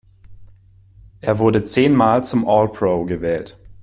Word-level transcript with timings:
Er 1.19 1.37
wurde 1.37 1.63
zehnmal 1.63 2.23
zum 2.23 2.47
All-Pro 2.49 3.05
gewählt. 3.05 3.55